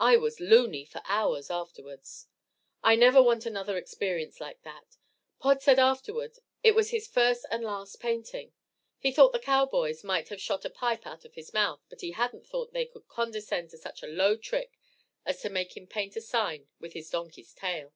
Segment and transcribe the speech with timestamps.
[0.00, 2.26] I was "loony" for hours afterwards.
[2.82, 4.96] I never want another experience like that.
[5.38, 8.52] Pod said afterward it was his first and last painting.
[8.98, 12.10] He thought the cowboys might have shot a pipe out of his mouth, but he
[12.10, 14.76] hadn't thought they could condescend to such a low trick
[15.24, 17.92] as to make him paint a sign with his donkey's tail.